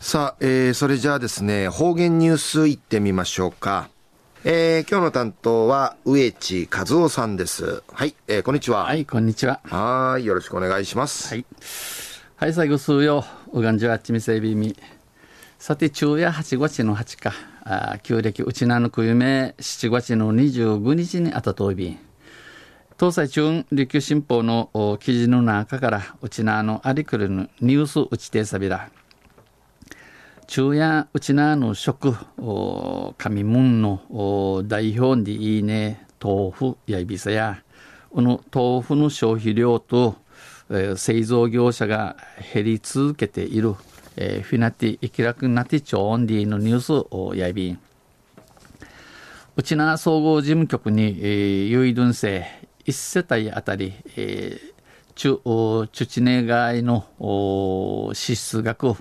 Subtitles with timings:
[0.00, 3.90] さあ、えー、それじゃあですね、方言ニュースいってみましょうか。
[4.44, 7.82] えー、今日の担当は植地和夫さんです。
[7.92, 8.84] はい、えー、こんにちは。
[8.84, 9.60] はい、こんにちは。
[9.64, 11.34] はい、よろしくお願いします。
[11.34, 11.44] はい。
[12.36, 14.76] はい、最後数よ、うがんじゅあっちみせびみ。
[15.58, 17.32] さて、昼夜8月の8日、
[17.64, 21.98] あ旧暦うちなのくゆめ7月の25日にあたといびん。
[23.00, 28.90] 東西中琉球新報の記事の中から、うちなのありくるのニュースうちてさびら。
[30.50, 37.62] 昼夜うちなの食、上門の代表でいいね、豆腐やいびさや、
[38.10, 40.16] この豆腐の消費量と、
[40.70, 42.16] えー、製造業者が
[42.54, 43.74] 減り続けている、
[44.16, 47.78] えー、フィナティ、イキラクナティチョオンディのニュースをやいびん。
[49.54, 52.46] うちな総合事務局に、えー、ユイドンセ
[52.86, 54.77] 1世帯あたり、えー、
[55.18, 57.04] チュチュチネガイの
[58.14, 58.94] 支出額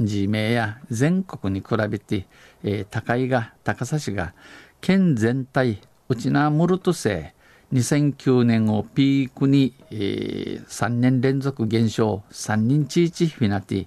[0.00, 2.26] 自明や全国に比べて、
[2.64, 4.34] えー、高いが高さしが
[4.80, 5.78] 県全体
[6.08, 7.36] うちなムルトセ
[7.72, 13.86] 2009年をピークに、えー、3年連続減少3人地域フィナティ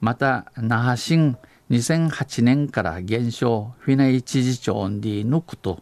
[0.00, 1.36] また那覇新
[1.70, 5.78] 2008年から減少フィナイ知事長に抜くと、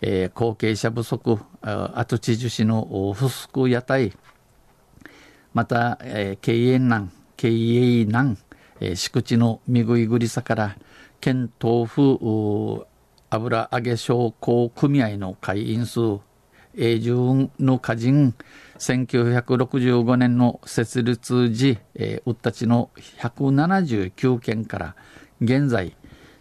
[0.00, 4.14] えー、後継者不足跡地樹脂の不足屋台
[5.56, 8.36] また、えー、経営難、経営難、
[8.78, 10.76] えー、敷地の見食いぐりさから、
[11.18, 12.86] 県豆腐
[13.30, 16.18] 油揚げ商工組合の会員数、
[16.76, 18.34] 永住の歌人、
[18.78, 24.94] 1965年の設立時、えー、うったちの179件から、
[25.40, 25.96] 現在、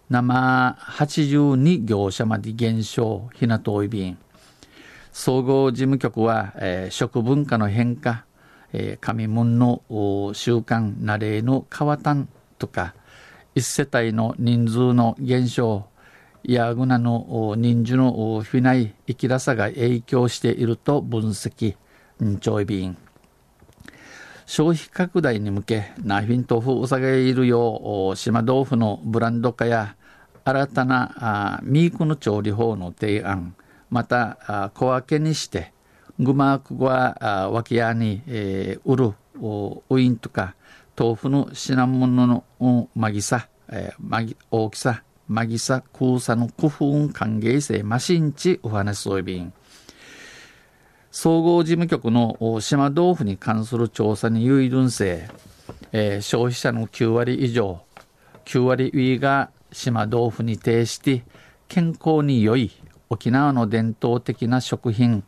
[0.09, 4.17] 生82業者まで減少、ひなとい便。
[5.13, 8.25] 総合事務局は、えー、食文化の変化、
[8.77, 9.81] えー、上門の
[10.33, 12.27] 習慣、慣れの川端
[12.59, 12.93] とか、
[13.55, 15.85] 一世帯の人数の減少、
[16.43, 21.77] ヤグナの人数のフィナイ、生きらさが影響していると分析、
[22.41, 22.97] ちょいびん。
[24.45, 29.95] 消費拡大に向け、ナフィン豆腐うさげいるよう、島豆腐のブランド化や、
[30.43, 33.55] 新たなあミークの調理法の提案、
[33.89, 35.74] また小分けにして、
[36.19, 40.55] グマークは脇屋に、えー、売るおウインとか
[40.97, 42.27] 豆腐の品物
[42.59, 49.51] のまぎさ、えー、まぎ大きさまぎさ空さの工夫歓迎性マシンチお話そういびん
[51.11, 55.29] 総合事務局の島豆腐に関する調査に有意分性、
[55.91, 57.81] えー、消費者の9割以上
[58.45, 61.23] 9割上が島豆腐に呈して
[61.67, 62.71] 健康に良い
[63.09, 65.23] 沖縄の伝統的な食品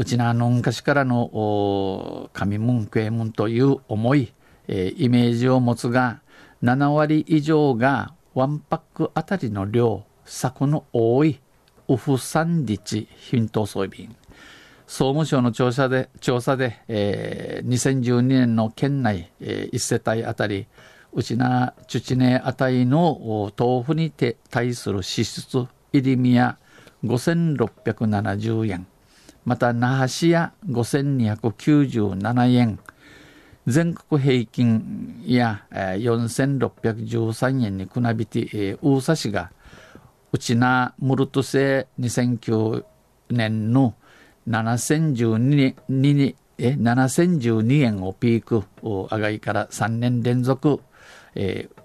[0.00, 4.32] うちなの昔からの神文ク門という思い、
[4.68, 6.20] えー、イメージを持つが
[6.62, 11.40] 7割以上がワンパックあたりの量作の多い
[11.88, 14.08] ウフ産地品等装備
[14.86, 20.68] 総務省の調査で調査で、えー、2012年の県内、えー、1世帯あたり
[21.12, 24.12] うちなチュチネあたりの豆腐に
[24.50, 26.56] 対する支出入り身や
[27.04, 28.86] 5670円。
[29.44, 32.78] また那覇市や5297円。
[33.66, 39.52] 全国平均や4613円に比べて大佐市が
[40.32, 42.84] うちなムルト製2009
[43.28, 43.94] 年の
[44.48, 50.80] 7012年え7012円をピーク上がりから3年連続、
[51.34, 51.82] えー、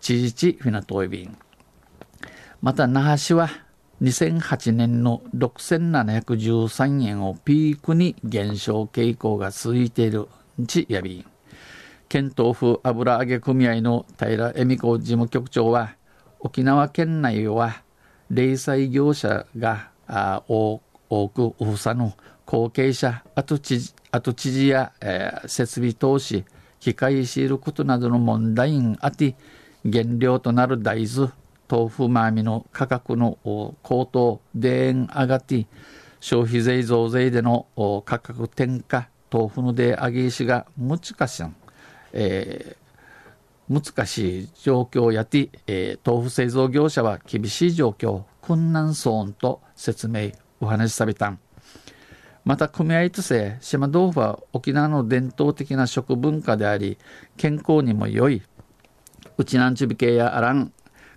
[0.00, 1.36] 知事地フィナトイビン
[2.62, 3.48] また那覇市は
[4.02, 10.28] 2008年の6713円をピークに減少傾向が続いている
[10.66, 11.24] ちやび
[12.08, 15.96] 県豆腐油揚げ組合の平恵美子事務局長は
[16.40, 17.82] 沖縄県内は
[18.30, 19.90] 零細業者が
[20.46, 22.12] 多くうふさの
[22.44, 26.44] 後継者跡地跡地事や、えー、設備投資
[26.80, 29.36] 機械シールことなどの問題にあって
[29.90, 31.30] 原料となる大豆
[31.68, 33.38] 豆腐まみの価格の
[33.82, 35.66] 高騰、でん上がって
[36.20, 37.66] 消費税増税での
[38.04, 40.98] 価格転嫁、豆腐ので上げ石が難
[41.28, 41.44] しい、
[42.12, 51.38] えー、難しい状況やて、えー、豆腐製造業者は厳しい状況、困難そうと説明、お話しされたん。
[52.44, 56.96] また組合として島豆腐は沖縄の伝統的な食文化であり
[57.36, 58.40] 健康にも良い
[59.36, 60.72] うちなんちゅび系やあらん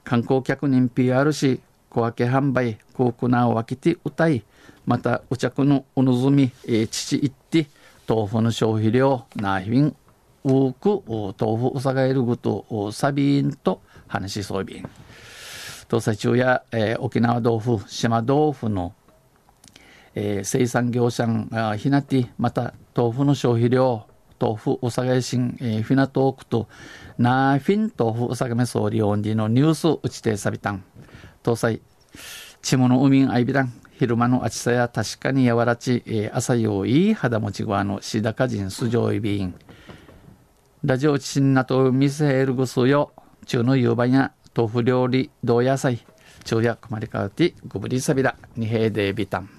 [0.09, 1.61] 観光客人 PR し
[1.91, 4.43] 小分け販売コークナーを分けて歌い
[4.87, 7.67] またお着のお望み、えー、父行って
[8.07, 9.95] 豆腐の消費量なひん
[10.43, 11.03] 多く
[11.39, 14.89] 豆腐うさがえるぐとサビンと話しそうびん。
[15.87, 18.95] 東西中や、えー、沖縄豆腐島豆腐の、
[20.15, 24.08] えー、生産業者がひなてまた豆腐の消費量
[24.39, 26.67] 豆腐うさがえしん、えー、フィナトークと
[27.17, 30.83] ナーフィン豆腐うさがめ総理オンディのニュースうちてさびたん
[31.43, 31.81] 東西
[32.61, 39.53] ちもの海んあいびらん昼間の暑さや確かに柔らち、えー、朝よい肌持ちごわのしだかじんすじょういびん
[40.83, 43.11] ラジオチンナとミセールグスよ
[43.45, 45.99] 中の夕晩や豆腐料理同野菜
[46.45, 49.58] 昼夜くまりかうてごぶりさびら二平でビタン